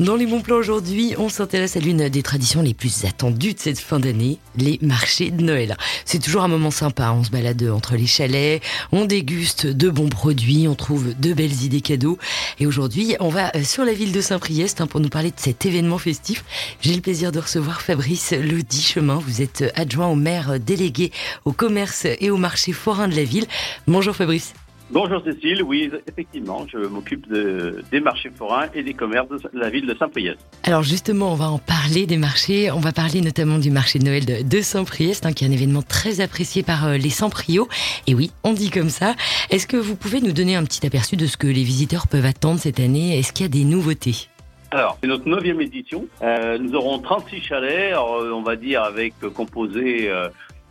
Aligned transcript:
Dans 0.00 0.16
les 0.16 0.24
bons 0.24 0.40
plans 0.40 0.56
aujourd'hui, 0.56 1.12
on 1.18 1.28
s'intéresse 1.28 1.76
à 1.76 1.80
l'une 1.80 2.08
des 2.08 2.22
traditions 2.22 2.62
les 2.62 2.72
plus 2.72 3.04
attendues 3.04 3.52
de 3.52 3.58
cette 3.58 3.78
fin 3.78 4.00
d'année, 4.00 4.38
les 4.56 4.78
marchés 4.80 5.30
de 5.30 5.42
Noël. 5.42 5.76
C'est 6.06 6.20
toujours 6.20 6.42
un 6.42 6.48
moment 6.48 6.70
sympa, 6.70 7.12
on 7.12 7.22
se 7.22 7.28
balade 7.28 7.62
entre 7.64 7.96
les 7.96 8.06
chalets, 8.06 8.62
on 8.92 9.04
déguste 9.04 9.66
de 9.66 9.90
bons 9.90 10.08
produits, 10.08 10.66
on 10.68 10.74
trouve 10.74 11.12
de 11.20 11.34
belles 11.34 11.64
idées 11.64 11.82
cadeaux. 11.82 12.16
Et 12.58 12.66
aujourd'hui, 12.66 13.14
on 13.20 13.28
va 13.28 13.52
sur 13.62 13.84
la 13.84 13.92
ville 13.92 14.12
de 14.12 14.22
Saint-Priest 14.22 14.80
hein, 14.80 14.86
pour 14.86 15.00
nous 15.00 15.10
parler 15.10 15.32
de 15.32 15.38
cet 15.38 15.66
événement 15.66 15.98
festif. 15.98 16.46
J'ai 16.80 16.94
le 16.94 17.02
plaisir 17.02 17.30
de 17.30 17.38
recevoir 17.38 17.82
Fabrice 17.82 18.32
Lodi 18.32 18.80
Chemin. 18.80 19.18
Vous 19.18 19.42
êtes 19.42 19.70
adjoint 19.74 20.08
au 20.08 20.16
maire 20.16 20.58
délégué 20.58 21.12
au 21.44 21.52
commerce 21.52 22.06
et 22.06 22.30
au 22.30 22.38
marché 22.38 22.72
forain 22.72 23.06
de 23.06 23.16
la 23.16 23.24
ville. 23.24 23.44
Bonjour 23.86 24.16
Fabrice. 24.16 24.54
Bonjour 24.92 25.22
Cécile, 25.22 25.62
oui, 25.62 25.88
effectivement, 26.08 26.66
je 26.66 26.78
m'occupe 26.78 27.28
de, 27.28 27.80
des 27.92 28.00
marchés 28.00 28.30
forains 28.34 28.66
et 28.74 28.82
des 28.82 28.92
commerces 28.92 29.28
de 29.28 29.40
la 29.52 29.70
ville 29.70 29.86
de 29.86 29.94
Saint-Priest. 29.94 30.38
Alors 30.64 30.82
justement, 30.82 31.30
on 31.30 31.36
va 31.36 31.48
en 31.48 31.58
parler 31.58 32.06
des 32.06 32.16
marchés, 32.16 32.72
on 32.72 32.80
va 32.80 32.90
parler 32.90 33.20
notamment 33.20 33.58
du 33.58 33.70
marché 33.70 34.00
de 34.00 34.04
Noël 34.04 34.48
de, 34.48 34.60
Saint-Priest, 34.60 35.26
hein, 35.26 35.32
qui 35.32 35.44
est 35.44 35.48
un 35.48 35.52
événement 35.52 35.82
très 35.82 36.20
apprécié 36.20 36.64
par 36.64 36.88
euh, 36.88 36.96
les 36.96 37.08
Saint-Priaux. 37.08 37.68
Et 38.08 38.16
oui, 38.16 38.32
on 38.42 38.52
dit 38.52 38.70
comme 38.70 38.88
ça. 38.88 39.14
Est-ce 39.50 39.68
que 39.68 39.76
vous 39.76 39.94
pouvez 39.94 40.20
nous 40.20 40.32
donner 40.32 40.56
un 40.56 40.64
petit 40.64 40.84
aperçu 40.84 41.14
de 41.14 41.26
ce 41.26 41.36
que 41.36 41.46
les 41.46 41.62
visiteurs 41.62 42.08
peuvent 42.08 42.26
attendre 42.26 42.58
cette 42.58 42.80
année? 42.80 43.16
Est-ce 43.16 43.32
qu'il 43.32 43.44
y 43.44 43.48
a 43.48 43.52
des 43.52 43.64
nouveautés? 43.64 44.28
Alors, 44.72 44.98
c'est 45.00 45.08
notre 45.08 45.28
neuvième 45.28 45.60
édition. 45.60 46.08
Euh, 46.22 46.58
nous 46.58 46.74
aurons 46.74 46.98
36 46.98 47.40
chalets, 47.42 47.92
euh, 47.92 48.32
on 48.32 48.42
va 48.42 48.56
dire 48.56 48.82
avec 48.82 49.14
composés 49.34 50.10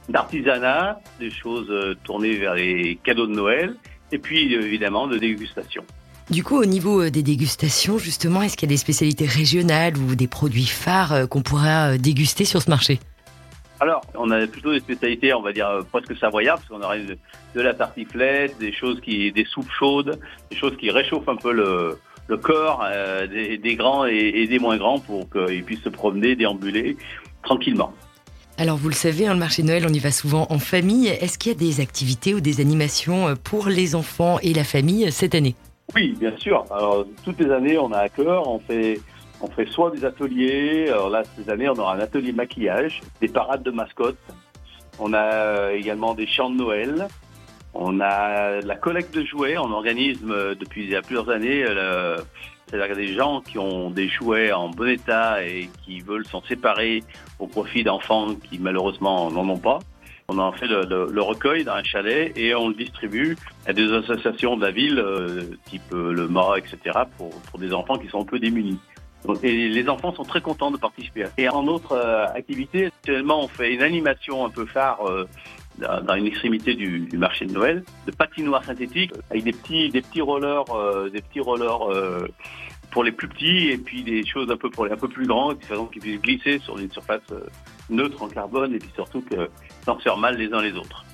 d'artisanat, 0.10 1.00
des 1.22 1.32
choses 1.32 1.72
tournées 2.04 2.36
vers 2.36 2.56
les 2.56 3.00
cadeaux 3.02 3.28
de 3.28 3.34
Noël, 3.34 3.76
et 4.12 4.18
puis 4.18 4.54
évidemment 4.54 5.08
de 5.08 5.18
dégustation. 5.18 5.84
Du 6.30 6.44
coup, 6.44 6.58
au 6.58 6.66
niveau 6.66 7.02
euh, 7.02 7.10
des 7.10 7.24
dégustations, 7.24 7.98
justement, 7.98 8.44
est-ce 8.44 8.56
qu'il 8.56 8.70
y 8.70 8.72
a 8.72 8.76
des 8.76 8.78
spécialités 8.78 9.26
régionales 9.26 9.98
ou 9.98 10.14
des 10.14 10.28
produits 10.28 10.68
phares 10.68 11.12
euh, 11.12 11.26
qu'on 11.26 11.42
pourra 11.42 11.94
euh, 11.94 11.98
déguster 11.98 12.46
sur 12.46 12.62
ce 12.62 12.70
marché? 12.70 13.00
Alors, 13.80 14.02
on 14.14 14.30
a 14.30 14.46
plutôt 14.46 14.72
des 14.72 14.80
spécialités, 14.80 15.34
on 15.34 15.42
va 15.42 15.54
dire 15.54 15.68
presque 15.92 16.16
savoyardes, 16.18 16.60
parce 16.60 16.70
qu'on 16.70 16.86
aurait 16.86 17.02
de, 17.56 17.62
la 17.62 17.74
tartiflette, 17.74 18.60
des 18.60 18.72
choses 18.72 19.02
qui, 19.02 19.32
des 19.32 19.46
soupes 19.46 19.72
chaudes, 19.72 20.20
des 20.52 20.58
choses 20.58 20.78
qui 20.78 20.92
réchauffent 20.92 21.30
un 21.30 21.38
peu 21.38 21.52
le, 21.52 21.98
le 22.28 22.38
corps 22.38 22.86
des, 23.32 23.58
des, 23.58 23.76
grands 23.76 24.06
et, 24.06 24.18
et, 24.18 24.48
des 24.48 24.60
moins 24.60 24.76
grands 24.76 25.00
pour 25.00 25.30
qu'ils 25.30 25.64
puissent 25.64 25.84
se 25.84 25.90
promener, 25.90 26.36
déambuler 26.36 26.98
tranquillement. 27.42 27.94
Alors 28.60 28.76
vous 28.76 28.90
le 28.90 28.94
savez, 28.94 29.26
hein, 29.26 29.32
le 29.32 29.40
marché 29.40 29.62
de 29.62 29.68
Noël, 29.68 29.86
on 29.88 29.94
y 29.94 30.00
va 30.00 30.12
souvent 30.12 30.46
en 30.50 30.60
famille. 30.60 31.08
Est-ce 31.08 31.38
qu'il 31.40 31.54
y 31.54 31.56
a 31.56 31.58
des 31.58 31.80
activités 31.80 32.34
ou 32.34 32.42
des 32.42 32.60
animations 32.60 33.30
euh, 33.30 33.36
pour 33.42 33.70
les 33.70 33.96
enfants 33.96 34.38
et 34.44 34.54
la 34.54 34.66
famille 34.66 35.06
euh, 35.06 35.12
cette 35.12 35.34
année? 35.34 35.56
Oui, 35.96 36.14
bien 36.20 36.36
sûr. 36.36 36.66
Alors 36.70 37.06
toutes 37.24 37.40
les 37.40 37.50
années, 37.54 37.78
on 37.78 37.94
a 37.94 38.00
à 38.00 38.10
cœur, 38.10 38.50
on 38.50 38.60
fait 38.60 39.00
soit 39.72 39.92
des 39.92 40.04
ateliers, 40.04 40.90
alors 40.90 41.10
là, 41.10 41.24
cette 41.38 41.48
année, 41.48 41.70
on 41.70 41.74
aura 41.76 41.96
un 41.96 42.02
atelier 42.02 42.34
maquillage, 42.34 43.00
des 43.22 43.30
parades 43.30 43.64
de 43.64 43.72
mascottes. 43.72 44.18
On 45.00 45.14
a 45.14 45.24
euh, 45.24 45.72
également 45.78 46.14
des 46.14 46.28
chants 46.28 46.50
de 46.50 46.58
Noël. 46.58 47.08
On 47.74 48.02
a 48.02 48.60
la 48.60 48.76
collecte 48.76 49.16
de 49.16 49.24
jouets. 49.24 49.58
On 49.58 49.72
organise 49.72 50.20
depuis 50.22 50.84
il 50.84 50.90
y 50.90 50.98
a 50.98 51.02
plusieurs 51.02 51.30
années 51.30 51.64
c'est-à-dire 52.70 52.96
des 52.96 53.14
gens 53.14 53.42
qui 53.42 53.58
ont 53.58 53.90
des 53.90 54.08
jouets 54.08 54.52
en 54.52 54.70
bon 54.70 54.90
état 54.90 55.44
et 55.44 55.70
qui 55.84 56.02
veulent 56.02 56.26
s'en 56.26 56.42
séparer 56.44 57.04
au 57.40 57.48
profit 57.48 57.84
d'enfants 57.84 58.36
qui 58.36 58.60
malheureusement 58.60 59.32
n'en 59.32 59.48
ont 59.50 59.58
pas. 59.58 59.80
On 60.28 60.38
en 60.38 60.52
fait 60.52 60.68
le, 60.68 61.22
recueil 61.22 61.64
dans 61.64 61.74
un 61.74 61.84
chalet 61.84 62.32
et 62.38 62.54
on 62.54 62.70
le 62.70 62.76
distribue 62.76 63.36
à 63.66 63.74
des 63.74 63.92
associations 63.92 64.58
de 64.58 64.62
la 64.62 64.70
ville, 64.70 65.00
euh, 65.00 65.42
type 65.66 65.82
euh, 65.92 66.14
le 66.14 66.28
MA, 66.28 66.58
etc., 66.58 67.00
pour, 67.18 67.30
pour 67.30 67.60
des 67.60 67.74
enfants 67.74 67.98
qui 67.98 68.08
sont 68.10 68.22
un 68.22 68.26
peu 68.26 68.38
démunis. 68.38 68.78
et 69.42 69.70
les 69.70 69.90
enfants 69.90 70.14
sont 70.14 70.24
très 70.24 70.42
contents 70.42 70.70
de 70.70 70.78
participer. 70.78 71.26
Et 71.40 71.50
en 71.50 71.66
autre 71.66 71.94
euh, 71.94 72.28
activité, 72.28 72.86
actuellement, 72.86 73.44
on 73.44 73.48
fait 73.48 73.74
une 73.74 73.82
animation 73.82 74.46
un 74.46 74.52
peu 74.52 74.68
phare 74.68 75.00
dans 75.80 76.16
une 76.16 76.28
extrémité 76.28 76.76
du, 76.76 77.08
marché 77.18 77.46
de 77.46 77.54
Noël, 77.54 77.84
de 78.06 78.12
patinoire 78.12 78.64
synthétique 78.64 79.12
avec 79.30 79.44
des 79.44 79.54
petits, 79.54 79.90
des 79.90 80.02
petits 80.02 80.22
rollers, 80.22 80.66
euh, 80.76 81.10
des 81.10 81.22
petits 81.22 81.40
rollers 81.40 81.90
euh, 81.92 82.28
pour 82.92 83.04
les 83.04 83.12
plus 83.12 83.28
petits 83.28 83.70
et 83.70 83.78
puis 83.78 84.04
des 84.04 84.26
choses 84.26 84.50
un 84.52 84.58
peu 84.58 84.70
pour 84.70 84.86
les 84.86 84.92
un 84.92 84.98
peu 84.98 85.08
plus 85.08 85.28
grands, 85.28 85.54
qui 85.54 86.00
puissent 86.00 86.22
glisser 86.22 86.60
sur 86.60 86.78
une 86.78 86.92
surface 86.92 87.22
euh, 87.32 87.42
neutre 87.90 88.22
en 88.22 88.28
carbone 88.28 88.74
et 88.74 88.80
puis 88.80 88.90
surtout 88.96 89.22
que 89.22 89.50
sans 89.86 89.98
faire 90.00 90.18
mal 90.18 90.38
les 90.38 90.52
uns 90.54 90.62
les 90.62 90.74
autres. 90.74 91.06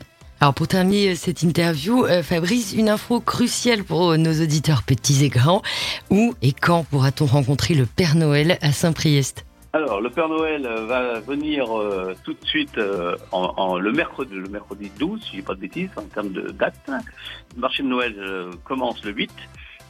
Alors 0.42 0.54
pour 0.54 0.68
terminer 0.68 1.16
cette 1.16 1.44
interview, 1.44 2.06
Fabrice, 2.22 2.74
une 2.74 2.90
info 2.90 3.22
cruciale 3.22 3.84
pour 3.86 4.18
nos 4.18 4.34
auditeurs 4.42 4.84
petits 4.84 5.24
et 5.24 5.30
grands. 5.30 5.62
Où 6.09 6.36
et 6.42 6.52
quand 6.52 6.84
pourra-t-on 6.84 7.25
rencontrer 7.25 7.74
le 7.74 7.86
Père 7.86 8.16
Noël 8.16 8.58
à 8.62 8.74
Saint-Priest? 8.74 9.44
Alors, 9.75 10.00
le 10.00 10.09
Père 10.09 10.30
Noël 10.30 10.66
va 10.88 11.19
venir 11.19 11.78
euh, 11.78 12.13
tout 12.24 12.31
de 12.31 12.46
suite 12.46 12.78
euh, 12.78 13.18
en, 13.34 13.78
le 13.78 13.91
mercredi, 13.91 14.34
le 14.34 14.47
mercredi 14.47 14.90
12, 14.97 15.22
si 15.22 15.31
je 15.31 15.36
dis 15.36 15.41
pas 15.41 15.53
de 15.53 15.59
bêtises, 15.59 15.90
en 15.97 16.03
termes 16.03 16.31
de 16.31 16.50
date. 16.52 16.80
Le 16.88 17.59
marché 17.59 17.84
de 17.84 17.90
Noël 17.90 18.16
euh, 18.18 18.52
commence 18.63 19.03
le 19.03 19.12
8 19.12 19.30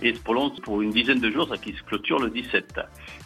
et 0.02 0.16
se 0.16 0.20
prolonge 0.20 0.60
pour 0.64 0.82
une 0.82 0.90
dizaine 0.90 1.20
de 1.20 1.30
jours, 1.30 1.48
ça 1.48 1.58
qui 1.58 1.72
se 1.74 1.84
clôture 1.84 2.18
le 2.18 2.32
17. 2.32 2.80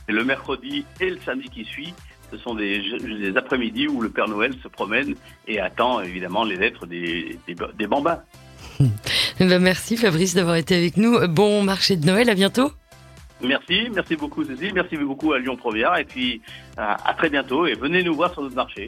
Et 0.09 0.11
le 0.11 0.25
mercredi 0.25 0.83
et 0.99 1.11
le 1.11 1.19
samedi 1.25 1.47
qui 1.47 1.63
suit, 1.63 1.93
ce 2.29 2.37
sont 2.37 2.55
des, 2.55 2.81
des 2.99 3.37
après-midi 3.37 3.87
où 3.87 4.01
le 4.01 4.09
Père 4.09 4.27
Noël 4.27 4.53
se 4.61 4.67
promène 4.67 5.15
et 5.47 5.61
attend 5.61 6.01
évidemment 6.01 6.43
les 6.43 6.57
lettres 6.57 6.85
des, 6.85 7.39
des, 7.47 7.55
des 7.77 7.87
bambins. 7.87 8.19
Eh 9.41 9.45
ben, 9.47 9.61
merci 9.61 9.95
Fabrice 9.95 10.35
d'avoir 10.35 10.57
été 10.57 10.75
avec 10.75 10.97
nous. 10.97 11.25
Bon 11.29 11.63
marché 11.63 11.95
de 11.95 12.05
Noël, 12.05 12.29
à 12.29 12.35
bientôt. 12.35 12.73
Merci, 13.41 13.89
merci 13.93 14.15
beaucoup 14.15 14.43
Cécile, 14.43 14.73
merci 14.73 14.97
beaucoup 14.97 15.33
à 15.33 15.39
Lyon 15.39 15.55
Proviard 15.55 15.97
et 15.97 16.03
puis 16.03 16.41
à 16.77 17.13
très 17.17 17.29
bientôt. 17.29 17.65
Et 17.65 17.73
venez 17.73 18.03
nous 18.03 18.15
voir 18.15 18.31
sur 18.33 18.41
notre 18.41 18.55
marché. 18.55 18.87